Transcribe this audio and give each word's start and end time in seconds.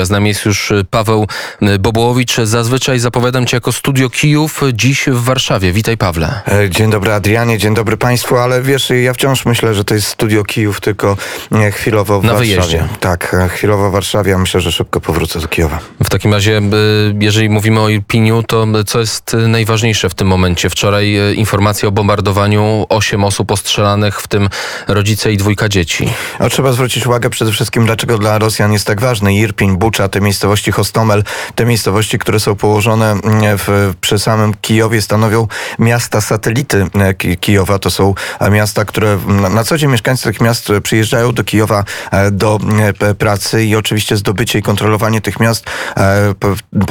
A 0.00 0.04
z 0.04 0.10
nami 0.10 0.28
jest 0.28 0.44
już 0.44 0.70
y, 0.70 0.84
Paweł 0.90 1.26
y, 1.62 1.78
Bobołowicz. 1.78 2.36
Zazwyczaj 2.36 2.98
zapowiadam 2.98 3.46
Cię 3.46 3.56
jako 3.56 3.72
Studio 3.72 4.10
Kijów, 4.10 4.60
dziś 4.72 5.04
w 5.06 5.24
Warszawie. 5.24 5.72
Witaj 5.72 5.96
Pawle. 5.96 6.40
E, 6.48 6.70
dzień 6.70 6.90
dobry 6.90 7.12
Adrianie, 7.12 7.58
dzień 7.58 7.74
dobry 7.74 7.96
Państwu, 7.96 8.36
ale 8.36 8.62
wiesz, 8.62 8.90
ja 9.02 9.12
wciąż 9.14 9.44
myślę, 9.46 9.74
że 9.74 9.84
to 9.84 9.94
jest 9.94 10.08
Studio 10.08 10.44
Kijów, 10.44 10.80
tylko 10.80 11.16
nie, 11.50 11.70
chwilowo 11.70 12.20
w 12.20 12.24
Na 12.24 12.32
Warszawie. 12.32 12.54
wyjeździe. 12.56 12.88
Tak, 13.00 13.34
e, 13.34 13.48
chwilowo 13.48 13.90
w 13.90 13.92
Warszawie, 13.92 14.34
a 14.34 14.38
myślę, 14.38 14.60
że 14.60 14.72
szybko 14.72 15.00
powrócę 15.00 15.40
do 15.40 15.48
Kijowa. 15.48 15.78
W 16.04 16.10
takim 16.10 16.32
razie, 16.34 16.58
y, 16.58 16.62
jeżeli 17.20 17.48
mówimy 17.50 17.80
o 17.80 17.88
Irpiniu, 17.88 18.42
to 18.42 18.66
co 18.86 19.00
jest 19.00 19.36
najważniejsze 19.48 20.08
w 20.08 20.14
tym 20.14 20.28
momencie? 20.28 20.70
Wczoraj 20.70 21.16
informacja 21.36 21.88
o 21.88 21.92
bombardowaniu, 21.92 22.86
osiem 22.88 23.24
osób 23.24 23.50
ostrzelanych, 23.50 24.20
w 24.20 24.28
tym 24.28 24.48
rodzice 24.88 25.32
i 25.32 25.36
dwójka 25.36 25.68
dzieci. 25.68 26.08
A 26.38 26.48
trzeba 26.48 26.72
zwrócić 26.72 27.06
uwagę 27.06 27.30
przede 27.30 27.52
wszystkim, 27.52 27.86
dlaczego 27.86 28.18
dla 28.18 28.38
Rosjan 28.38 28.72
jest 28.72 28.86
tak 28.86 29.00
ważny 29.00 29.34
Irpiń, 29.34 29.76
Bucza, 29.82 30.08
te 30.08 30.20
miejscowości 30.20 30.72
Hostomel, 30.72 31.24
te 31.54 31.64
miejscowości, 31.64 32.18
które 32.18 32.40
są 32.40 32.54
położone 32.56 33.10
mm, 33.10 33.22
w, 33.58 33.94
przy 34.00 34.18
samym 34.18 34.54
Kijowie, 34.54 35.02
stanowią 35.02 35.48
miasta 35.78 36.20
satelity 36.20 36.86
e, 36.94 37.14
Ki- 37.14 37.36
Kijowa. 37.36 37.78
To 37.78 37.90
są 37.90 38.14
e, 38.40 38.50
miasta, 38.50 38.84
które 38.84 39.08
mm, 39.12 39.54
na 39.54 39.64
co 39.64 39.78
dzień 39.78 39.90
mieszkańcy 39.90 40.24
tych 40.24 40.40
miast 40.40 40.70
e, 40.70 40.80
przyjeżdżają 40.80 41.32
do 41.32 41.44
Kijowa 41.44 41.84
do 42.32 42.58
p- 42.98 43.14
pracy 43.14 43.64
i 43.64 43.76
oczywiście 43.76 44.16
zdobycie 44.16 44.58
i 44.58 44.62
kontrolowanie 44.62 45.20
tych 45.20 45.40
miast 45.40 45.64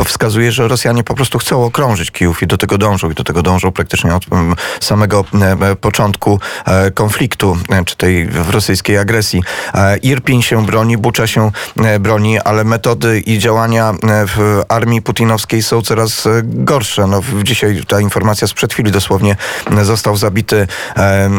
wskazuje, 0.06 0.52
że 0.52 0.68
Rosjanie 0.68 1.04
po 1.04 1.16
prostu 1.16 1.40
chcą 1.40 1.64
okrążyć 1.64 2.12
Kijów 2.12 2.44
i 2.44 2.48
do 2.48 2.58
tego 2.58 2.78
dążą 2.78 3.12
i 3.12 3.14
do 3.14 3.24
tego 3.24 3.42
dążą 3.42 3.72
praktycznie 3.72 4.16
od 4.16 4.24
mm, 4.32 4.56
samego 4.82 5.26
początku 5.82 6.40
konfliktu, 6.94 7.58
czy 7.86 7.96
tej 7.98 8.30
rosyjskiej 8.50 8.98
agresji. 8.98 9.44
Irpiń 10.02 10.42
się 10.42 10.66
broni, 10.66 10.98
Bucza 10.98 11.28
się 11.28 11.52
broni, 12.00 12.40
ale 12.40 12.64
metody 12.82 13.20
i 13.20 13.40
działania 13.40 13.90
e, 13.90 13.96
w 14.28 14.62
armii 14.70 15.02
putinowskiej 15.02 15.64
są 15.64 15.82
coraz 15.82 16.26
e, 16.26 16.42
gorsze. 16.44 17.08
No, 17.08 17.22
dzisiaj 17.44 17.84
ta 17.88 18.00
informacja 18.00 18.48
sprzed 18.48 18.74
chwili 18.74 18.92
dosłownie 18.92 19.36
e, 19.78 19.86
został 19.86 20.16
zabity, 20.16 20.68
e, 20.98 21.30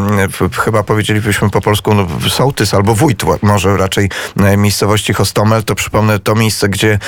chyba 0.53 0.83
powiedzielibyśmy 0.83 1.49
po 1.49 1.61
polsku, 1.61 1.93
no, 1.93 2.07
sołtys 2.29 2.73
albo 2.73 2.95
wójt, 2.95 3.23
może 3.41 3.77
raczej 3.77 4.09
miejscowości 4.57 5.13
Hostomel. 5.13 5.63
To 5.63 5.75
przypomnę 5.75 6.19
to 6.19 6.35
miejsce, 6.35 6.69
gdzie 6.69 6.99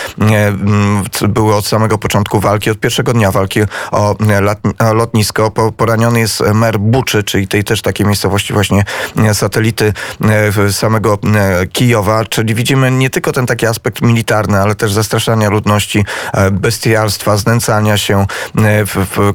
e, 1.21 1.27
były 1.27 1.55
od 1.55 1.65
samego 1.65 1.97
początku 1.97 2.39
walki, 2.39 2.69
od 2.71 2.79
pierwszego 2.79 3.13
dnia 3.13 3.31
walki 3.31 3.59
o, 3.91 4.15
lat, 4.41 4.59
o 4.79 4.93
lotnisko. 4.93 5.51
Po, 5.51 5.71
poraniony 5.71 6.19
jest 6.19 6.43
mer 6.53 6.79
Buczy, 6.79 7.23
czyli 7.23 7.47
tej 7.47 7.63
też 7.63 7.81
takiej 7.81 8.07
miejscowości 8.07 8.53
właśnie 8.53 8.83
satelity 9.33 9.93
samego 10.71 11.17
Kijowa, 11.73 12.25
czyli 12.25 12.55
widzimy 12.55 12.91
nie 12.91 13.09
tylko 13.09 13.31
ten 13.31 13.45
taki 13.45 13.65
aspekt 13.65 14.01
militarny, 14.15 14.61
ale 14.61 14.75
też 14.75 14.93
zastraszania 14.93 15.49
ludności, 15.49 16.05
e, 16.33 16.51
bestialstwa, 16.51 17.37
znęcania 17.37 17.97
się, 17.97 18.25
e, 18.57 18.85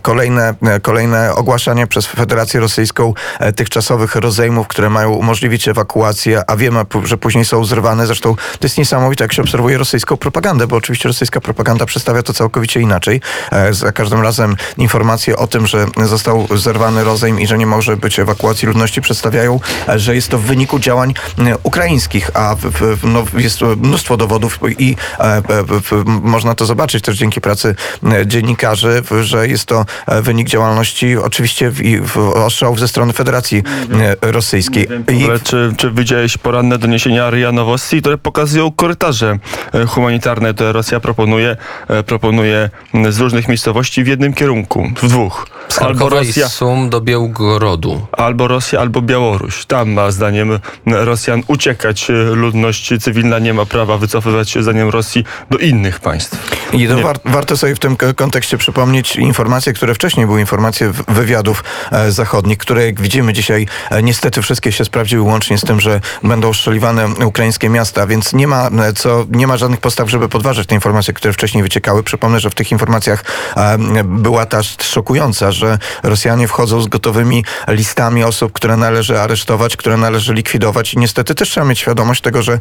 kolejne, 0.02 0.54
e, 0.62 0.80
kolejne 0.80 1.34
ogłaszanie 1.34 1.86
przez 1.86 2.06
Federację 2.06 2.60
Rosyjską 2.60 3.14
e, 3.38 3.52
tych 3.52 3.68
czasowych 3.68 4.14
rozejmów, 4.14 4.68
które 4.68 4.90
mają 4.90 5.10
umożliwić 5.10 5.68
ewakuację, 5.68 6.42
a 6.46 6.56
wiemy, 6.56 6.80
że 7.04 7.18
później 7.18 7.44
są 7.44 7.64
zrywane. 7.64 8.06
Zresztą 8.06 8.34
to 8.34 8.62
jest 8.62 8.78
niesamowite, 8.78 9.24
jak 9.24 9.32
się 9.32 9.42
obserwuje 9.42 9.78
rosyjską 9.78 10.16
propagandę, 10.16 10.66
bo 10.66 10.76
oczywiście 10.76 11.08
rosyjska 11.08 11.40
propaganda 11.40 11.86
przedstawia 11.86 12.22
to 12.22 12.32
całkowicie 12.32 12.80
inaczej. 12.80 13.20
Za 13.70 13.92
każdym 13.92 14.22
razem 14.22 14.56
informacje 14.78 15.36
o 15.36 15.46
tym, 15.46 15.66
że 15.66 15.86
został 16.04 16.46
zerwany 16.56 17.04
rozejm 17.04 17.40
i 17.40 17.46
że 17.46 17.58
nie 17.58 17.66
może 17.66 17.96
być 17.96 18.18
ewakuacji 18.18 18.68
ludności 18.68 19.00
przedstawiają, 19.00 19.60
że 19.96 20.14
jest 20.14 20.28
to 20.28 20.38
w 20.38 20.42
wyniku 20.42 20.78
działań 20.78 21.14
ukraińskich, 21.62 22.30
a 22.34 22.56
no, 23.02 23.24
jest 23.36 23.60
mnóstwo 23.62 24.16
dowodów 24.16 24.58
i 24.78 24.96
e, 25.18 25.42
w, 25.82 26.04
można 26.06 26.54
to 26.54 26.66
zobaczyć 26.66 27.04
też 27.04 27.16
dzięki 27.16 27.40
pracy 27.40 27.74
e, 28.12 28.26
dziennikarzy, 28.26 29.02
że 29.22 29.48
jest 29.48 29.64
to 29.66 29.84
e, 30.06 30.22
wynik 30.22 30.48
działalności 30.48 31.16
oczywiście 31.16 31.70
w, 32.02 32.18
ostrzałów 32.18 32.80
ze 32.80 32.88
strony 32.88 33.12
Federacji 33.12 33.62
e, 34.22 34.32
Rosyjskiej. 34.32 34.88
I 35.12 35.25
Ale 35.25 35.41
czy, 35.41 35.72
czy 35.76 35.91
widziałeś 35.91 36.38
poranne 36.38 36.78
doniesienia 36.78 37.31
RIA 37.31 37.53
Nowosti, 37.53 38.00
które 38.00 38.19
pokazują 38.19 38.72
korytarze 38.72 39.38
e, 39.75 39.86
humanitarne, 39.86 40.54
które 40.54 40.72
Rosja 40.72 41.00
proponuje, 41.00 41.56
e, 41.88 42.02
proponuje 42.02 42.70
z 43.10 43.19
różnych 43.20 43.48
miejscowości 43.48 44.04
w 44.04 44.06
jednym 44.06 44.32
kierunku, 44.34 44.91
w 45.02 45.08
dwóch. 45.08 45.47
Z 45.69 45.78
Albo 45.82 46.08
Rosja, 46.08 46.48
Sum 46.48 46.91
do 46.91 47.00
Białgorodu. 47.00 48.06
albo 48.12 48.48
Rosja, 48.48 48.81
albo 48.81 49.02
Białoruś. 49.02 49.64
Tam 49.66 49.91
ma 49.92 50.10
zdaniem 50.10 50.58
Rosjan 50.87 51.42
uciekać 51.47 52.10
e, 52.10 52.12
ludność 52.12 52.92
cywilna, 53.00 53.38
nie 53.38 53.54
ma 53.54 53.66
prawa 53.66 53.98
wycofywać 53.98 54.50
się 54.50 54.59
zdaniem 54.62 54.88
Rosji 54.88 55.25
do 55.50 55.59
innych 55.59 56.00
państw. 56.00 56.38
I 56.72 56.88
to 56.88 56.98
war, 56.98 57.16
warto 57.25 57.56
sobie 57.56 57.75
w 57.75 57.78
tym 57.78 57.97
kontekście 58.16 58.59
przypomnieć 58.59 59.16
informacje, 59.16 59.72
które 59.72 59.94
wcześniej 59.94 60.26
były 60.26 60.41
informacje 60.41 60.91
w- 60.91 61.04
wywiadów 61.09 61.65
e, 61.93 62.12
zachodnich, 62.12 62.59
które 62.59 62.87
jak 62.87 63.00
widzimy 63.00 63.32
dzisiaj 63.32 63.66
e, 63.91 64.03
niestety 64.03 64.43
wszystkie 64.43 64.72
się 64.72 64.84
sprawdziły 64.84 65.22
łącznie 65.22 65.59
z 65.59 65.60
tym, 65.60 65.81
że 65.81 66.00
będą 66.22 66.53
strzeliwane 66.54 67.09
ukraińskie 67.09 67.69
miasta, 67.69 68.06
więc 68.06 68.32
nie 68.32 68.47
ma 68.47 68.66
e, 68.69 68.93
co, 68.93 69.26
nie 69.31 69.47
ma 69.47 69.56
żadnych 69.56 69.81
podstaw, 69.81 70.10
żeby 70.10 70.28
podważać 70.28 70.66
te 70.66 70.75
informacje, 70.75 71.15
które 71.15 71.32
wcześniej 71.32 71.62
wyciekały. 71.62 72.03
Przypomnę, 72.03 72.41
że 72.41 72.50
w 72.50 72.54
tych 72.54 72.72
informacjach 72.72 73.25
e, 73.56 73.78
była 74.04 74.47
ta 74.47 74.60
szokująca, 74.82 75.53
że 75.53 75.78
Rosjanie 76.03 76.49
wchodzą 76.49 76.81
z 76.81 76.88
gotowymi 76.88 77.44
listami 77.69 78.25
osób, 78.25 78.53
które 78.53 78.76
należy 78.76 79.20
aresztować, 79.20 79.76
które 79.76 79.97
należy 79.97 80.34
likwidować 80.34 80.94
i 80.94 80.99
niestety 80.99 81.34
też 81.34 81.50
trzeba 81.50 81.66
mieć 81.66 81.78
świadomość 81.78 82.20
tego, 82.20 82.43
że 82.43 82.59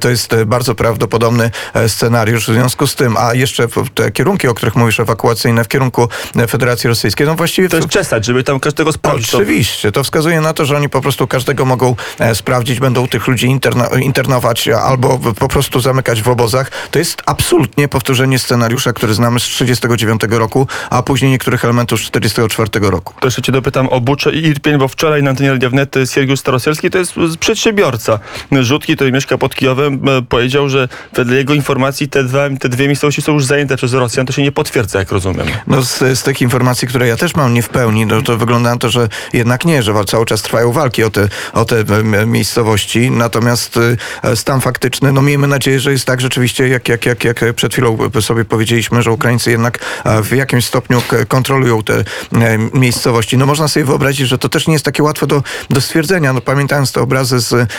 to 0.00 0.10
jest 0.10 0.34
bardzo 0.46 0.74
prawdopodobny 0.74 1.39
e, 1.74 1.88
scenariusz 1.88 2.44
w 2.48 2.52
związku 2.52 2.86
z 2.86 2.94
tym, 2.94 3.16
a 3.16 3.34
jeszcze 3.34 3.66
te 3.94 4.10
kierunki, 4.10 4.48
o 4.48 4.54
których 4.54 4.76
mówisz, 4.76 5.00
ewakuacyjne 5.00 5.64
w 5.64 5.68
kierunku 5.68 6.08
e, 6.36 6.46
Federacji 6.46 6.88
Rosyjskiej, 6.88 7.26
no 7.26 7.34
właściwie 7.34 7.68
To 7.68 7.76
jest 7.76 7.88
czesać, 7.88 8.26
żeby 8.26 8.44
tam 8.44 8.60
każdego 8.60 8.92
sprawdzić. 8.92 9.34
Oczywiście. 9.34 9.92
To 9.92 10.04
wskazuje 10.04 10.40
na 10.40 10.52
to, 10.52 10.64
że 10.64 10.76
oni 10.76 10.88
po 10.88 11.00
prostu 11.00 11.26
każdego 11.26 11.64
mogą 11.64 11.96
e, 12.18 12.34
sprawdzić, 12.34 12.80
będą 12.80 13.08
tych 13.08 13.26
ludzi 13.26 13.46
interna, 13.46 13.86
internować 13.86 14.68
albo 14.68 15.18
po 15.38 15.48
prostu 15.48 15.80
zamykać 15.80 16.22
w 16.22 16.28
obozach. 16.28 16.70
To 16.90 16.98
jest 16.98 17.22
absolutnie 17.26 17.88
powtórzenie 17.88 18.38
scenariusza, 18.38 18.92
który 18.92 19.14
znamy 19.14 19.40
z 19.40 19.42
1939 19.42 20.38
roku, 20.38 20.66
a 20.90 21.02
później 21.02 21.30
niektórych 21.30 21.64
elementów 21.64 22.00
z 22.00 22.10
1944 22.10 22.90
roku. 22.90 23.14
To 23.20 23.26
jeszcze 23.26 23.42
cię 23.42 23.52
dopytam 23.52 23.88
o 23.88 24.00
Buczę 24.00 24.32
i 24.32 24.46
Irpień, 24.46 24.78
bo 24.78 24.88
wczoraj 24.88 25.22
na 25.22 25.30
antenie 25.30 25.50
Radia 25.50 25.70
Wnet 25.70 25.94
Siergiusz 26.12 26.40
Starosielski, 26.40 26.90
to 26.90 26.98
jest 26.98 27.14
przedsiębiorca 27.40 28.18
Rzutki, 28.60 28.96
który 28.96 29.12
mieszka 29.12 29.38
pod 29.38 29.54
Kijowem, 29.54 30.00
powiedział, 30.28 30.68
że 30.68 30.88
wedle 31.30 31.38
jego 31.38 31.54
informacji 31.54 32.08
te, 32.08 32.24
dwa, 32.24 32.48
te 32.60 32.68
dwie 32.68 32.86
miejscowości 32.86 33.22
są 33.22 33.32
już 33.32 33.44
zajęte 33.44 33.76
przez 33.76 33.92
Rosjan. 33.92 34.26
To 34.26 34.32
się 34.32 34.42
nie 34.42 34.52
potwierdza, 34.52 34.98
jak 34.98 35.12
rozumiem. 35.12 35.46
No 35.66 35.82
z, 35.82 35.98
z 35.98 36.22
tych 36.22 36.42
informacji, 36.42 36.88
które 36.88 37.08
ja 37.08 37.16
też 37.16 37.34
mam 37.34 37.54
nie 37.54 37.62
w 37.62 37.68
pełni, 37.68 38.06
no 38.06 38.22
to 38.22 38.38
wygląda 38.38 38.70
na 38.70 38.76
to, 38.76 38.90
że 38.90 39.08
jednak 39.32 39.64
nie, 39.64 39.82
że 39.82 40.04
cały 40.04 40.26
czas 40.26 40.42
trwają 40.42 40.72
walki 40.72 41.04
o 41.04 41.10
te, 41.10 41.28
o 41.52 41.64
te 41.64 41.78
em, 41.78 42.30
miejscowości. 42.30 43.10
Natomiast 43.10 43.76
y, 43.76 43.96
stan 44.36 44.60
faktyczny, 44.60 45.12
no 45.12 45.22
miejmy 45.22 45.46
nadzieję, 45.46 45.80
że 45.80 45.92
jest 45.92 46.04
tak 46.04 46.20
rzeczywiście, 46.20 46.68
jak, 46.68 46.88
jak, 46.88 47.06
jak, 47.06 47.24
jak 47.24 47.54
przed 47.54 47.72
chwilą 47.72 47.98
sobie 48.20 48.44
powiedzieliśmy, 48.44 49.02
że 49.02 49.12
Ukraińcy 49.12 49.50
jednak 49.50 49.78
e, 50.04 50.22
w 50.22 50.36
jakimś 50.36 50.64
stopniu 50.64 51.02
kontrolują 51.28 51.82
te 51.82 51.94
e, 51.98 52.04
miejscowości. 52.74 53.38
No 53.38 53.46
można 53.46 53.68
sobie 53.68 53.84
wyobrazić, 53.84 54.28
że 54.28 54.38
to 54.38 54.48
też 54.48 54.66
nie 54.66 54.72
jest 54.72 54.84
takie 54.84 55.02
łatwe 55.02 55.26
do, 55.26 55.42
do 55.70 55.80
stwierdzenia. 55.80 56.32
No 56.32 56.40
pamiętając 56.40 56.92
te 56.92 57.00
obrazy 57.00 57.40
z, 57.40 57.70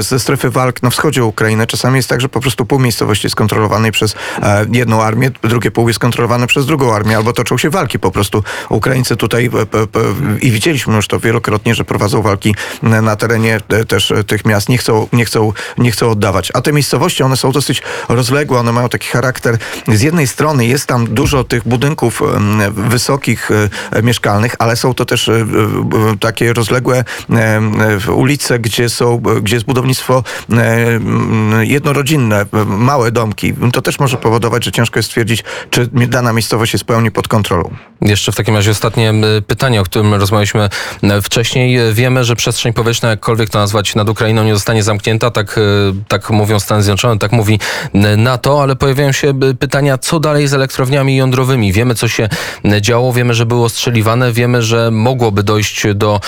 ze 0.00 0.18
strefy 0.20 0.50
walk 0.50 0.82
na 0.82 0.90
wschodzie 0.90 1.24
Ukrainy, 1.24 1.66
czasami 1.66 1.96
jest 1.96 2.08
tak, 2.08 2.20
że 2.20 2.28
po 2.28 2.40
prostu 2.40 2.66
pół 2.66 2.78
miejscowości 2.92 3.26
jest 3.26 3.36
kontrolowanej 3.36 3.92
przez 3.92 4.14
e, 4.42 4.66
jedną 4.72 5.02
armię, 5.02 5.30
drugie 5.42 5.70
pół 5.70 5.88
jest 5.88 6.00
kontrolowane 6.00 6.46
przez 6.46 6.66
drugą 6.66 6.94
armię, 6.94 7.16
albo 7.16 7.32
toczą 7.32 7.58
się 7.58 7.70
walki 7.70 7.98
po 7.98 8.10
prostu. 8.10 8.44
Ukraińcy 8.68 9.16
tutaj 9.16 9.46
e, 9.46 9.66
p, 9.66 10.00
i 10.40 10.50
widzieliśmy 10.50 10.96
już 10.96 11.08
to 11.08 11.20
wielokrotnie, 11.20 11.74
że 11.74 11.84
prowadzą 11.84 12.22
walki 12.22 12.54
na 12.82 13.16
terenie 13.16 13.60
e, 13.68 13.84
też 13.84 14.10
e, 14.10 14.24
tych 14.24 14.44
miast, 14.44 14.68
nie 14.68 14.78
chcą, 14.78 15.08
nie 15.12 15.24
chcą, 15.24 15.52
nie 15.78 15.90
chcą 15.90 16.10
oddawać. 16.10 16.50
A 16.54 16.60
te 16.60 16.72
miejscowości, 16.72 17.22
one 17.22 17.36
są 17.36 17.52
dosyć 17.52 17.82
rozległe, 18.08 18.58
one 18.58 18.72
mają 18.72 18.88
taki 18.88 19.08
charakter. 19.08 19.58
Z 19.88 20.00
jednej 20.00 20.26
strony 20.26 20.66
jest 20.66 20.86
tam 20.86 21.06
dużo 21.06 21.44
tych 21.44 21.68
budynków 21.68 22.22
wysokich, 22.70 23.50
e, 23.50 24.02
mieszkalnych, 24.02 24.54
ale 24.58 24.76
są 24.76 24.94
to 24.94 25.04
też 25.04 25.28
e, 25.28 25.32
e, 25.32 25.46
takie 26.20 26.52
rozległe 26.52 27.04
e, 27.30 27.60
e, 28.08 28.12
ulice, 28.12 28.58
gdzie 28.58 28.88
są, 28.88 29.22
gdzie 29.42 29.56
jest 29.56 29.66
budownictwo 29.66 30.24
e, 30.52 31.00
jednorodzinne, 31.62 32.40
e, 32.40 32.64
małe 32.82 33.12
domki. 33.12 33.54
To 33.72 33.82
też 33.82 33.98
może 33.98 34.16
powodować, 34.16 34.64
że 34.64 34.72
ciężko 34.72 34.98
jest 34.98 35.08
stwierdzić, 35.08 35.44
czy 35.70 35.86
dana 35.86 36.32
miejscowość 36.32 36.72
jest 36.72 36.84
pełni 36.84 37.10
pod 37.10 37.28
kontrolą. 37.28 37.70
Jeszcze 38.00 38.32
w 38.32 38.36
takim 38.36 38.56
razie 38.56 38.70
ostatnie 38.70 39.08
m, 39.08 39.24
pytanie, 39.46 39.80
o 39.80 39.84
którym 39.84 40.14
rozmawialiśmy 40.14 40.68
m, 41.02 41.22
wcześniej. 41.22 41.78
Wiemy, 41.92 42.24
że 42.24 42.36
przestrzeń 42.36 42.72
powietrzna, 42.72 43.10
jakkolwiek 43.10 43.50
to 43.50 43.58
nazwać, 43.58 43.94
nad 43.94 44.08
Ukrainą 44.08 44.44
nie 44.44 44.54
zostanie 44.54 44.82
zamknięta, 44.82 45.30
tak, 45.30 45.60
tak 46.08 46.30
mówią 46.30 46.60
Stany 46.60 46.82
Zjednoczone, 46.82 47.18
tak 47.18 47.32
mówi 47.32 47.58
NATO, 48.16 48.62
ale 48.62 48.76
pojawiają 48.76 49.12
się 49.12 49.34
pytania, 49.58 49.98
co 49.98 50.20
dalej 50.20 50.48
z 50.48 50.54
elektrowniami 50.54 51.16
jądrowymi. 51.16 51.72
Wiemy, 51.72 51.94
co 51.94 52.08
się 52.08 52.28
działo, 52.80 53.12
wiemy, 53.12 53.34
że 53.34 53.46
było 53.46 53.64
ostrzeliwane, 53.64 54.32
wiemy, 54.32 54.62
że 54.62 54.90
mogłoby 54.90 55.42
dojść 55.42 55.86
do, 55.94 56.20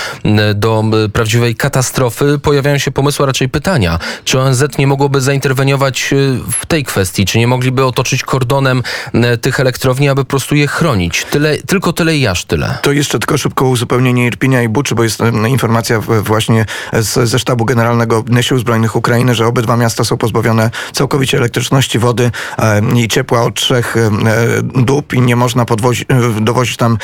do 0.54 0.84
prawdziwej 1.12 1.54
katastrofy. 1.54 2.38
Pojawiają 2.38 2.78
się 2.78 2.90
pomysły, 2.90 3.22
a 3.22 3.26
raczej 3.26 3.48
pytania, 3.48 3.98
czy 4.24 4.40
ONZ 4.40 4.64
nie 4.78 4.86
mogłoby 4.86 5.20
zainterweniować 5.20 6.14
w 6.50 6.66
tej 6.66 6.84
kwestii? 6.84 7.24
Czy 7.24 7.38
nie 7.38 7.46
mogliby 7.46 7.84
otoczyć 7.84 8.22
kordonem 8.22 8.82
e, 9.12 9.36
tych 9.38 9.60
elektrowni, 9.60 10.08
aby 10.08 10.24
po 10.24 10.30
prostu 10.30 10.54
je 10.54 10.66
chronić? 10.66 11.24
Tyle, 11.30 11.58
tylko 11.58 11.92
tyle 11.92 12.16
i 12.16 12.26
aż 12.26 12.44
tyle. 12.44 12.78
To 12.82 12.92
jeszcze 12.92 13.18
tylko 13.18 13.38
szybko 13.38 13.66
uzupełnienie 13.66 14.26
Irpinia 14.26 14.62
i 14.62 14.68
Buczy, 14.68 14.94
bo 14.94 15.02
jest 15.02 15.20
e, 15.20 15.48
informacja 15.48 16.00
właśnie 16.00 16.66
z, 16.92 17.28
ze 17.28 17.38
sztabu 17.38 17.64
generalnego 17.64 18.24
Sił 18.40 18.58
Zbrojnych 18.58 18.96
Ukrainy, 18.96 19.34
że 19.34 19.46
obydwa 19.46 19.76
miasta 19.76 20.04
są 20.04 20.16
pozbawione 20.16 20.70
całkowicie 20.92 21.38
elektryczności, 21.38 21.98
wody 21.98 22.30
e, 22.58 22.82
i 22.96 23.08
ciepła 23.08 23.42
od 23.42 23.54
trzech 23.54 23.96
dób 24.74 25.14
i 25.14 25.20
nie 25.20 25.36
można 25.36 25.64
podwozi, 25.64 26.06
dowozić 26.40 26.76
tam 26.76 26.98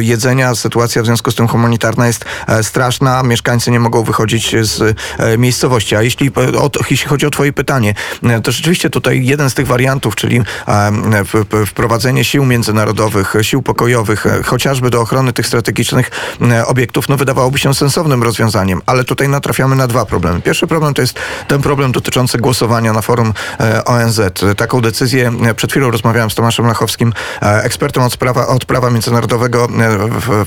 jedzenia. 0.00 0.54
Sytuacja 0.54 1.02
w 1.02 1.06
związku 1.06 1.30
z 1.30 1.34
tym 1.34 1.48
humanitarna 1.48 2.06
jest 2.06 2.24
straszna. 2.62 3.22
Mieszkańcy 3.22 3.70
nie 3.70 3.80
mogą 3.80 4.04
wychodzić 4.04 4.56
z 4.60 4.96
miejscowości. 5.38 5.96
A 5.96 6.02
jeśli, 6.02 6.30
o, 6.58 6.70
jeśli 6.90 7.08
chodzi 7.08 7.26
o 7.26 7.30
twoje 7.30 7.52
pytanie, 7.52 7.94
to 8.40 8.52
rzeczywiście 8.52 8.90
tutaj 8.90 9.26
jeden 9.26 9.50
z 9.50 9.54
tych 9.54 9.66
wariantów, 9.66 10.16
czyli 10.16 10.42
e, 10.68 11.64
wprowadzenie 11.66 12.24
sił 12.24 12.44
międzynarodowych, 12.44 13.34
sił 13.42 13.62
pokojowych, 13.62 14.26
e, 14.26 14.42
chociażby 14.42 14.90
do 14.90 15.00
ochrony 15.00 15.32
tych 15.32 15.46
strategicznych 15.46 16.10
e, 16.50 16.66
obiektów, 16.66 17.08
no 17.08 17.16
wydawałoby 17.16 17.58
się 17.58 17.74
sensownym 17.74 18.22
rozwiązaniem, 18.22 18.80
ale 18.86 19.04
tutaj 19.04 19.28
natrafiamy 19.28 19.76
na 19.76 19.86
dwa 19.86 20.06
problemy. 20.06 20.40
Pierwszy 20.40 20.66
problem 20.66 20.94
to 20.94 21.02
jest 21.02 21.18
ten 21.48 21.62
problem 21.62 21.92
dotyczący 21.92 22.38
głosowania 22.38 22.92
na 22.92 23.02
forum 23.02 23.32
e, 23.60 23.84
ONZ. 23.84 24.20
Taką 24.56 24.80
decyzję, 24.80 25.32
e, 25.46 25.54
przed 25.54 25.70
chwilą 25.70 25.90
rozmawiałem 25.90 26.30
z 26.30 26.34
Tomaszem 26.34 26.66
Lachowskim, 26.66 27.12
e, 27.42 27.62
ekspertem 27.64 28.02
od, 28.02 28.12
sprawa, 28.12 28.46
od 28.46 28.64
prawa 28.64 28.90
międzynarodowego, 28.90 29.68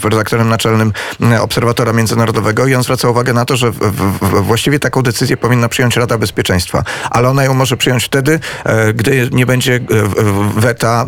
e, 0.04 0.10
redaktorem 0.10 0.50
naczelnym 0.50 0.94
e, 1.22 1.42
Obserwatora 1.42 1.94
Międzynarodowego 1.94 2.68
i 2.68 2.76
on 2.76 2.84
zwraca 2.84 3.10
uwagę 3.10 3.34
na 3.34 3.46
to, 3.46 3.58
że 3.58 3.72
właściwie 4.22 4.80
taką 4.80 5.02
decyzję 5.02 5.38
powinna 5.38 5.70
przyjąć 5.70 5.96
Rada 5.96 6.18
Bezpieczeństwa, 6.18 6.84
ale 7.10 7.30
ona 7.30 7.44
ją 7.44 7.54
może 7.54 7.65
przyjąć 7.78 8.04
wtedy, 8.04 8.40
e, 8.64 8.94
gdy 8.94 9.30
nie 9.32 9.46
będzie 9.46 9.76
e, 9.76 9.80
weta 10.56 11.06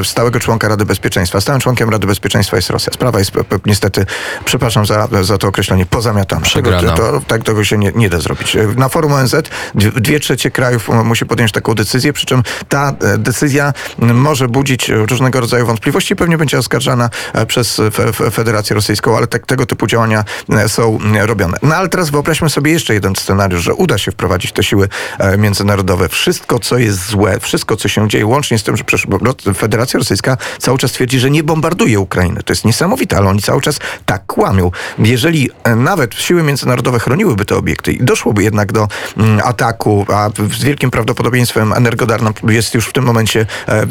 e, 0.00 0.04
stałego 0.04 0.40
członka 0.40 0.68
Rady 0.68 0.84
Bezpieczeństwa. 0.84 1.40
Stałym 1.40 1.60
członkiem 1.60 1.90
Rady 1.90 2.06
Bezpieczeństwa 2.06 2.56
jest 2.56 2.70
Rosja. 2.70 2.92
Sprawa 2.92 3.18
jest 3.18 3.32
niestety, 3.66 4.06
przepraszam 4.44 4.86
za, 4.86 5.08
za 5.22 5.38
to 5.38 5.48
określenie, 5.48 5.86
pozamiatana. 5.86 6.42
Przegrana. 6.42 6.80
Tego, 6.80 6.94
to, 6.94 7.20
tak 7.26 7.44
tego 7.44 7.64
się 7.64 7.78
nie, 7.78 7.92
nie 7.94 8.10
da 8.10 8.20
zrobić. 8.20 8.56
Na 8.76 8.88
forum 8.88 9.12
ONZ 9.12 9.34
dwie, 9.74 10.20
trzecie 10.20 10.50
krajów 10.50 10.88
musi 10.88 11.26
podjąć 11.26 11.52
taką 11.52 11.74
decyzję, 11.74 12.12
przy 12.12 12.26
czym 12.26 12.42
ta 12.68 12.92
decyzja 13.18 13.72
może 13.98 14.48
budzić 14.48 14.88
różnego 14.88 15.40
rodzaju 15.40 15.66
wątpliwości 15.66 16.12
i 16.12 16.16
pewnie 16.16 16.38
będzie 16.38 16.58
oskarżana 16.58 17.10
przez 17.46 17.78
Fe- 17.78 18.12
Fe- 18.12 18.30
Federację 18.30 18.74
Rosyjską, 18.74 19.16
ale 19.16 19.26
tak, 19.26 19.46
tego 19.46 19.66
typu 19.66 19.86
działania 19.86 20.24
są 20.66 20.98
robione. 21.20 21.58
No 21.62 21.74
ale 21.74 21.88
teraz 21.88 22.10
wyobraźmy 22.10 22.50
sobie 22.50 22.72
jeszcze 22.72 22.94
jeden 22.94 23.16
scenariusz, 23.16 23.62
że 23.62 23.74
uda 23.74 23.98
się 23.98 24.12
wprowadzić 24.12 24.52
te 24.52 24.62
siły 24.62 24.88
e, 25.18 25.36
Wszystko, 26.08 26.58
co 26.58 26.78
jest 26.78 27.06
złe, 27.06 27.40
wszystko, 27.40 27.76
co 27.76 27.88
się 27.88 28.08
dzieje, 28.08 28.26
łącznie 28.26 28.58
z 28.58 28.62
tym, 28.62 28.76
że 28.76 28.84
Federacja 29.54 29.98
Rosyjska 29.98 30.36
cały 30.58 30.78
czas 30.78 30.92
twierdzi, 30.92 31.18
że 31.18 31.30
nie 31.30 31.44
bombarduje 31.44 32.00
Ukrainy. 32.00 32.42
To 32.42 32.52
jest 32.52 32.64
niesamowite, 32.64 33.16
ale 33.16 33.28
oni 33.28 33.42
cały 33.42 33.60
czas 33.60 33.78
tak 34.06 34.26
kłamią. 34.26 34.70
Jeżeli 34.98 35.50
e, 35.64 35.76
nawet 35.76 36.14
siły 36.14 36.42
międzynarodowe 36.42 36.98
chroniłyby 36.98 37.44
te 37.44 37.56
obiekty 37.56 37.92
i 37.92 38.04
doszłoby 38.04 38.42
jednak 38.42 38.72
do 38.72 38.88
mm, 39.16 39.40
ataku, 39.44 40.06
a 40.08 40.30
z 40.58 40.64
wielkim 40.64 40.90
prawdopodobieństwem 40.90 41.72
energodarna 41.72 42.32
jest 42.48 42.74
już 42.74 42.86
w 42.86 42.92
tym 42.92 43.04
momencie 43.04 43.46
e, 43.68 43.86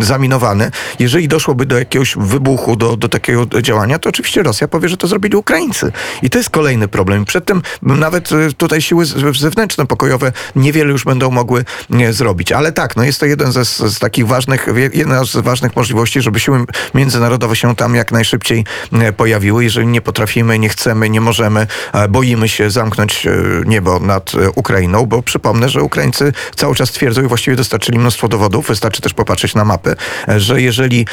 zaminowany, 0.00 0.70
jeżeli 0.98 1.28
doszłoby 1.28 1.66
do 1.66 1.78
jakiegoś 1.78 2.16
wybuchu, 2.16 2.76
do, 2.76 2.96
do 2.96 3.08
takiego 3.08 3.46
działania, 3.62 3.98
to 3.98 4.08
oczywiście 4.08 4.42
Rosja 4.42 4.68
powie, 4.68 4.88
że 4.88 4.96
to 4.96 5.06
zrobili 5.06 5.36
Ukraińcy. 5.36 5.92
I 6.22 6.30
to 6.30 6.38
jest 6.38 6.50
kolejny 6.50 6.88
problem. 6.88 7.24
Przedtem 7.24 7.62
nawet 7.82 8.32
e, 8.32 8.52
tutaj 8.52 8.82
siły 8.82 9.04
zewnętrzne, 9.38 9.86
pokojowe 9.86 10.32
niewiele 10.56 10.85
już 10.92 11.04
będą 11.04 11.30
mogły 11.30 11.64
zrobić. 12.10 12.52
Ale 12.52 12.72
tak, 12.72 12.96
no 12.96 13.04
jest 13.04 13.20
to 13.20 13.26
jeden 13.26 13.52
ze, 13.52 13.64
z, 13.64 13.98
takich 13.98 14.26
ważnych, 14.26 14.66
jedna 14.92 15.24
z 15.24 15.36
ważnych 15.36 15.76
możliwości, 15.76 16.22
żeby 16.22 16.40
siły 16.40 16.64
międzynarodowe 16.94 17.56
się 17.56 17.76
tam 17.76 17.94
jak 17.94 18.12
najszybciej 18.12 18.64
e, 18.92 19.12
pojawiły. 19.12 19.64
Jeżeli 19.64 19.86
nie 19.86 20.00
potrafimy, 20.00 20.58
nie 20.58 20.68
chcemy, 20.68 21.10
nie 21.10 21.20
możemy, 21.20 21.66
boimy 22.08 22.48
się 22.48 22.70
zamknąć 22.70 23.26
e, 23.26 23.32
niebo 23.66 24.00
nad 24.00 24.34
e, 24.34 24.50
Ukrainą, 24.50 25.06
bo 25.06 25.22
przypomnę, 25.22 25.68
że 25.68 25.82
Ukraińcy 25.82 26.32
cały 26.56 26.74
czas 26.74 26.90
twierdzą 26.90 27.22
i 27.22 27.26
właściwie 27.26 27.56
dostarczyli 27.56 27.98
mnóstwo 27.98 28.28
dowodów, 28.28 28.68
wystarczy 28.68 29.02
też 29.02 29.14
popatrzeć 29.14 29.54
na 29.54 29.64
mapy, 29.64 29.96
że 30.36 30.62
jeżeli 30.62 31.06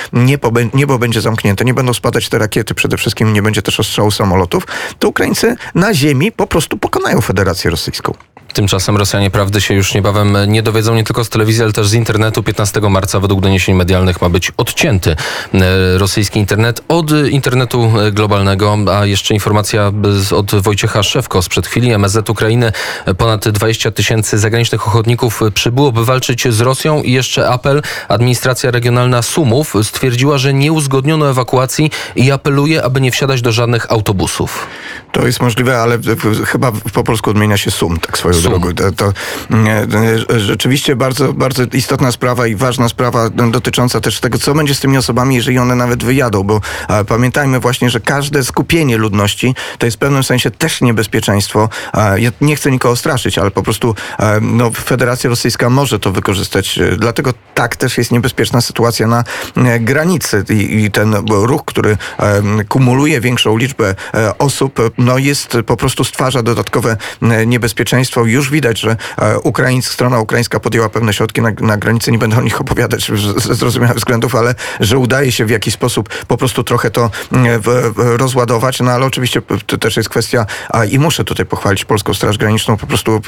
niebo 0.74 1.00
będzie 1.00 1.22
zamknięte, 1.22 1.66
nie 1.66 1.74
będą 1.74 1.94
spadać 1.94 2.30
te 2.30 2.38
rakiety, 2.38 2.74
przede 2.74 2.98
wszystkim 2.98 3.34
nie 3.34 3.42
będzie 3.42 3.62
też 3.62 3.80
ostrzału 3.80 4.12
samolotów, 4.12 4.64
to 5.00 5.08
Ukraińcy 5.10 5.56
na 5.76 5.94
ziemi 5.94 6.32
po 6.32 6.48
prostu 6.48 6.78
pokonają 6.78 7.22
Federację 7.22 7.72
Rosyjską. 7.72 8.14
Tymczasem 8.54 8.98
Rosjanie 8.98 9.32
prawdy 9.32 9.62
się 9.62 9.74
już 9.74 9.94
niebawem 9.94 10.38
nie 10.48 10.64
dowiedzą 10.64 10.96
nie 10.96 11.04
tylko 11.04 11.24
z 11.24 11.30
telewizji, 11.30 11.64
ale 11.64 11.74
też 11.74 11.88
z 11.88 11.94
internetu. 11.94 12.44
15 12.44 12.82
marca 12.82 13.20
według 13.20 13.42
doniesień 13.42 13.76
medialnych 13.76 14.22
ma 14.22 14.30
być 14.30 14.52
odcięty 14.58 15.12
e, 15.54 15.98
rosyjski 15.98 16.40
internet 16.40 16.82
od 16.88 17.12
e, 17.12 17.30
internetu 17.30 17.92
e, 18.00 18.12
globalnego. 18.12 18.78
A 19.00 19.06
jeszcze 19.06 19.34
informacja 19.34 19.92
z- 20.20 20.34
od 20.34 20.56
Wojciecha 20.56 21.04
Szewko 21.04 21.42
sprzed 21.42 21.68
chwili. 21.68 21.94
MSZ 21.94 22.30
Ukrainy 22.30 22.72
e, 23.06 23.14
ponad 23.14 23.50
20 23.50 23.92
tysięcy 23.92 24.38
zagranicznych 24.40 24.88
ochotników 24.88 25.42
e, 25.42 25.52
przybyło, 25.52 25.92
by 25.92 26.06
walczyć 26.06 26.48
z 26.54 26.62
Rosją 26.62 27.02
i 27.04 27.12
jeszcze 27.12 27.50
apel. 27.50 27.82
Administracja 28.08 28.72
regionalna 28.72 29.22
Sumów 29.22 29.74
stwierdziła, 29.84 30.38
że 30.38 30.54
nie 30.54 30.72
uzgodniono 30.72 31.30
ewakuacji 31.30 31.92
i 32.16 32.32
apeluje, 32.32 32.84
aby 32.84 33.02
nie 33.02 33.12
wsiadać 33.12 33.42
do 33.42 33.52
żadnych 33.52 33.92
autobusów. 33.92 34.68
To 35.12 35.26
jest 35.28 35.42
możliwe, 35.42 35.80
ale 35.80 35.98
chyba 36.46 36.72
po 36.94 37.04
polsku 37.04 37.30
odmienia 37.30 37.58
się 37.58 37.72
sum, 37.72 38.00
tak 38.00 38.18
swoją 38.18 38.34
To, 38.74 38.92
to 38.92 39.14
nie, 39.50 39.76
e, 39.76 40.40
rzeczywiście 40.40 40.96
bardzo, 40.96 41.34
bardzo 41.34 41.64
istotna 41.74 42.12
sprawa 42.12 42.48
i 42.48 42.56
ważna 42.56 42.90
sprawa 42.90 43.30
no, 43.36 43.52
dotycząca 43.52 44.02
też 44.02 44.20
tego, 44.20 44.38
co 44.38 44.54
będzie 44.54 44.76
z 44.76 44.80
tymi 44.80 44.98
osobami, 44.98 45.36
jeżeli 45.36 45.58
one 45.58 45.76
nawet 45.76 46.04
wyjadą, 46.04 46.44
bo 46.44 46.62
pamiętajmy 47.08 47.60
właśnie, 47.60 47.90
że 47.90 48.00
każde 48.00 48.44
skupienie 48.44 48.98
ludności 48.98 49.56
to 49.78 49.86
jest 49.86 49.98
w 49.98 50.00
pewnym 50.00 50.24
sensie 50.24 50.52
też 50.52 50.82
niebezpieczeństwo. 50.82 51.70
Ja 52.16 52.32
nie 52.42 52.56
chcę 52.56 52.72
nikogo 52.72 52.96
straszyć, 52.96 53.38
ale 53.38 53.52
po 53.52 53.64
prostu 53.64 53.96
no, 54.42 54.72
Federacja 54.72 55.30
Rosyjska 55.30 55.70
może 55.70 56.00
to 56.00 56.12
wykorzystać. 56.12 56.78
E, 56.78 56.98
Dlatego 56.98 57.34
tak 57.54 57.76
też 57.76 57.98
jest 57.98 58.12
niebezpieczna 58.12 58.62
sytuacja 58.62 59.08
na 59.08 59.24
e, 59.58 59.80
granicy 59.80 60.44
i, 60.50 60.84
i 60.84 60.92
ten 60.92 61.16
ruch, 61.28 61.66
który 61.66 61.98
kumuluje 62.70 63.22
większą 63.22 63.58
liczbę 63.58 63.96
osób, 64.40 64.80
no 64.98 65.18
jest 65.18 65.58
po 65.66 65.78
prostu 65.78 66.04
stwarza 66.04 66.44
dodatkowe 66.44 66.98
niebezpieczeństwo. 67.46 68.26
Już 68.34 68.52
widać, 68.52 68.80
że 68.80 68.96
e, 69.18 69.40
Ukraińsk, 69.40 69.94
strona 69.94 70.20
ukraińska 70.20 70.60
podjęła 70.60 70.90
pewne 70.90 71.14
środki 71.14 71.42
na, 71.42 71.52
na 71.60 71.78
granicy. 71.78 72.12
Nie 72.12 72.18
będę 72.18 72.38
o 72.38 72.42
nich 72.42 72.62
opowiadać 72.62 73.12
ze 73.38 73.56
zrozumiałych 73.56 73.98
względów, 73.98 74.36
ale 74.36 74.56
że 74.80 74.98
udaje 74.98 75.32
się 75.32 75.46
w 75.46 75.50
jakiś 75.50 75.74
sposób 75.74 76.10
po 76.28 76.38
prostu 76.38 76.64
trochę 76.64 76.92
to 76.92 77.06
e, 77.06 77.60
w, 77.60 77.64
w, 77.64 78.16
rozładować. 78.18 78.80
No 78.80 78.92
ale 78.92 79.06
oczywiście 79.06 79.42
to 79.66 79.78
też 79.78 79.98
jest 79.98 80.10
kwestia, 80.10 80.46
a 80.70 80.86
i 80.86 81.00
muszę 81.00 81.24
tutaj 81.24 81.46
pochwalić 81.46 81.86
Polską 81.86 82.14
Straż 82.14 82.38
Graniczną. 82.38 82.78
Po 82.78 82.88
prostu 82.88 83.22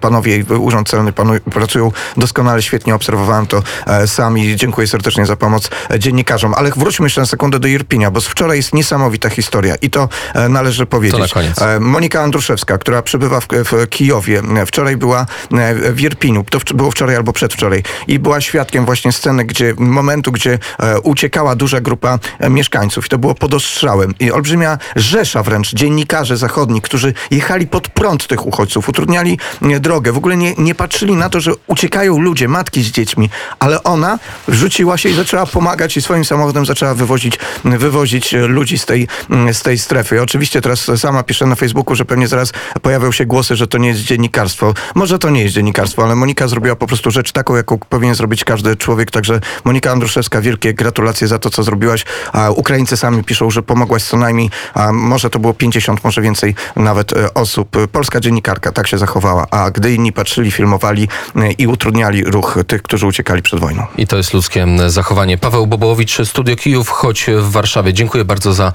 panowie 0.00 0.36
i 0.36 0.42
Urząd 0.42 0.88
Celny 0.88 1.12
pracują 1.52 1.92
doskonale, 2.16 2.62
świetnie 2.62 2.94
obserwowałem 2.94 3.46
to 3.46 3.62
e, 3.86 4.06
sam 4.06 4.38
i 4.38 4.56
dziękuję 4.56 4.86
serdecznie 4.86 5.26
za 5.26 5.36
pomoc 5.36 5.70
e, 5.90 5.98
dziennikarzom. 5.98 6.54
Ale 6.56 6.70
wróćmy 6.70 7.06
jeszcze 7.06 7.20
na 7.20 7.26
sekundę 7.26 7.58
do 7.58 7.68
Irpinia, 7.68 8.10
bo 8.10 8.20
wczoraj 8.20 8.56
jest 8.56 8.74
niesamowita 8.74 9.30
historia 9.30 9.74
i 9.82 9.90
to 9.90 10.08
należy 10.48 10.86
powiedzieć. 10.86 11.32
To 11.32 11.80
Monika 11.80 12.22
Andruszewska, 12.22 12.78
która 12.78 13.02
przebywa 13.02 13.40
w, 13.40 13.46
w 13.50 13.88
Kijowie, 13.88 14.42
wczoraj 14.66 14.96
była 14.96 15.26
e, 15.52 15.92
w 15.92 16.00
Irpiniu, 16.00 16.44
to 16.50 16.74
było 16.74 16.90
wczoraj 16.90 17.16
albo 17.16 17.32
przedwczoraj 17.32 17.82
i 18.08 18.18
była 18.18 18.40
świadkiem 18.40 18.84
właśnie 18.84 19.12
sceny, 19.12 19.44
gdzie 19.44 19.74
momentu, 19.78 20.32
gdzie 20.32 20.58
e, 20.78 21.00
uciekała 21.00 21.56
duża 21.56 21.80
grupa 21.80 22.18
e, 22.38 22.50
mieszkańców. 22.50 23.06
I 23.06 23.08
to 23.08 23.18
było 23.18 23.34
pod 23.34 23.54
ostrzałem. 23.54 24.14
I 24.20 24.32
olbrzymia 24.32 24.78
rzesza 24.96 25.42
wręcz 25.42 25.74
dziennikarzy 25.74 26.36
zachodni, 26.36 26.82
którzy 26.82 27.14
jechali 27.30 27.66
pod 27.66 27.88
prąd 27.88 28.26
tych 28.26 28.46
uchodźców, 28.46 28.88
utrudniali 28.88 29.38
e, 29.62 29.80
drogę, 29.80 30.12
w 30.12 30.16
ogóle 30.16 30.36
nie, 30.36 30.54
nie 30.58 30.74
patrzyli 30.74 31.14
na 31.14 31.30
to, 31.30 31.40
że 31.40 31.52
uciekają 31.66 32.18
ludzie, 32.20 32.48
matki 32.48 32.82
z 32.82 32.90
dziećmi, 32.90 33.30
ale 33.58 33.82
ona 33.82 34.18
rzuciła 34.48 34.98
się 34.98 35.08
i 35.08 35.14
zaczęła 35.14 35.46
pomagać 35.46 35.96
i 35.96 36.02
swoim 36.02 36.24
samochodem 36.24 36.66
zaczęła 36.66 36.94
wywozić, 36.94 37.38
wywozić 37.64 38.34
e, 38.34 38.38
ludzi 38.46 38.78
z 38.78 38.86
tej, 38.86 39.08
z 39.52 39.62
tej 39.62 39.78
strefy. 39.78 40.22
Oczywiście 40.22 40.60
teraz 40.60 40.90
sama 40.96 41.22
pisze 41.22 41.46
na 41.46 41.54
Facebooku, 41.54 41.96
że 41.96 42.04
pewnie 42.04 42.28
zaraz 42.28 42.52
pojawią 42.82 43.12
się 43.12 43.26
głosy, 43.26 43.56
że 43.56 43.66
to 43.66 43.78
nie 43.78 43.88
jest 43.88 44.00
dziennikarstwo. 44.34 44.74
Może 44.94 45.18
to 45.18 45.30
nie 45.30 45.42
jest 45.42 45.54
dziennikarstwo, 45.54 46.04
ale 46.04 46.14
Monika 46.14 46.48
zrobiła 46.48 46.76
po 46.76 46.86
prostu 46.86 47.10
rzecz 47.10 47.32
taką, 47.32 47.56
jaką 47.56 47.78
powinien 47.78 48.14
zrobić 48.14 48.44
każdy 48.44 48.76
człowiek. 48.76 49.10
Także 49.10 49.40
Monika 49.64 49.92
Andruszewska, 49.92 50.40
wielkie 50.40 50.74
gratulacje 50.74 51.28
za 51.28 51.38
to, 51.38 51.50
co 51.50 51.62
zrobiłaś. 51.62 52.04
A 52.32 52.50
Ukraińcy 52.50 52.96
sami 52.96 53.24
piszą, 53.24 53.50
że 53.50 53.62
pomogłaś 53.62 54.02
co 54.02 54.16
najmniej, 54.16 54.50
a 54.74 54.92
może 54.92 55.30
to 55.30 55.38
było 55.38 55.54
50, 55.54 56.04
może 56.04 56.22
więcej 56.22 56.54
nawet 56.76 57.12
e, 57.12 57.34
osób. 57.34 57.76
Polska 57.92 58.20
dziennikarka 58.20 58.72
tak 58.72 58.86
się 58.86 58.98
zachowała, 58.98 59.46
a 59.50 59.70
gdy 59.70 59.94
inni 59.94 60.12
patrzyli, 60.12 60.50
filmowali 60.50 61.08
e, 61.36 61.52
i 61.52 61.66
utrudniali 61.66 62.24
ruch 62.24 62.58
tych, 62.66 62.82
którzy 62.82 63.06
uciekali 63.06 63.42
przed 63.42 63.60
wojną. 63.60 63.86
I 63.98 64.06
to 64.06 64.16
jest 64.16 64.34
ludzkie 64.34 64.66
zachowanie. 64.86 65.38
Paweł 65.38 65.66
Bobołowicz, 65.66 66.18
Studio 66.24 66.56
Kijów, 66.56 66.88
choć 66.88 67.26
w 67.38 67.50
Warszawie. 67.50 67.92
Dziękuję 67.92 68.24
bardzo 68.24 68.52
za, 68.52 68.72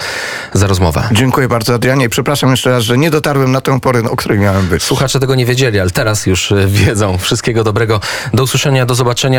za 0.54 0.68
rozmowę. 0.68 1.10
Dziękuję 1.12 1.48
bardzo, 1.48 1.74
Adrianie. 1.74 2.06
I 2.06 2.10
przepraszam 2.10 2.52
jeszcze 2.52 2.70
raz, 2.70 2.84
że 2.84 2.98
nie 2.98 3.12
dotarłem 3.12 3.52
na 3.52 3.62
tę 3.62 3.80
porę, 3.80 4.04
o 4.10 4.16
której 4.16 4.40
miałem 4.40 4.68
być. 4.68 4.84
Słuchacze 4.84 5.20
tego 5.20 5.36
nie. 5.36 5.49
Wiedzieli, 5.50 5.80
ale 5.80 5.90
teraz 5.90 6.26
już 6.26 6.52
e, 6.52 6.68
wiedzą. 6.68 7.18
Wszystkiego 7.18 7.64
dobrego. 7.64 8.00
Do 8.34 8.44
usłyszenia, 8.44 8.86
do 8.86 8.96
zobaczenia. 8.96 9.38